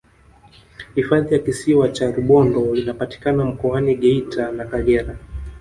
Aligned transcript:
hifadhi 0.95 1.33
ya 1.33 1.39
kisiwa 1.39 1.89
cha 1.89 2.11
rubondo 2.11 2.75
inapatikana 2.75 3.45
mkoani 3.45 3.95
geita 3.95 4.51
na 4.51 4.65
kagera 4.65 5.15